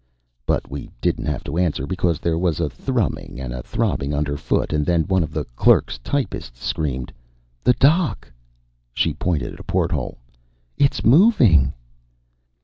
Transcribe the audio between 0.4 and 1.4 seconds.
But we didn't